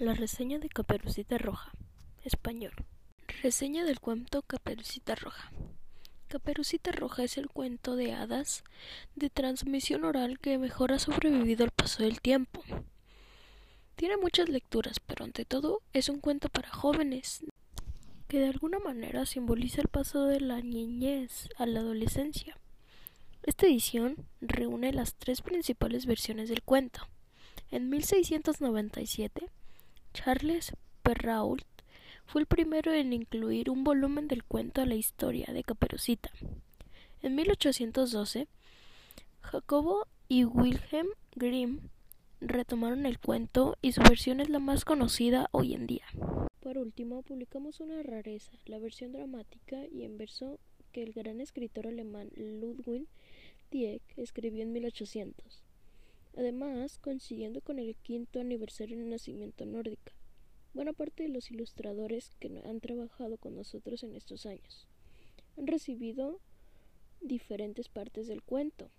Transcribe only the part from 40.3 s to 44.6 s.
Wilhelm Grimm retomaron el cuento y su versión es la